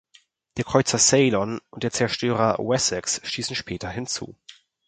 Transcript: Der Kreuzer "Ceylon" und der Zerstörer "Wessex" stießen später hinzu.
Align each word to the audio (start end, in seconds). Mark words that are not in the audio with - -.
Der 0.57 0.63
Kreuzer 0.65 0.97
"Ceylon" 0.97 1.61
und 1.69 1.83
der 1.83 1.91
Zerstörer 1.91 2.57
"Wessex" 2.57 3.21
stießen 3.23 3.55
später 3.55 3.87
hinzu. 3.87 4.35